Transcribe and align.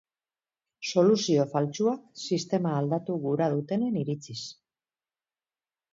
Soluzio 0.91 1.43
faltsuak, 1.51 2.01
sistema 2.23 2.73
aldatu 2.79 3.21
gura 3.29 3.53
dutenen 3.57 4.03
iritziz. 4.05 4.43